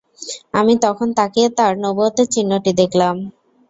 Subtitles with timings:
[0.53, 3.15] আমি তখন তাকিয়ে তাঁর নবুয়তের চিহ্নটি দেখলাম।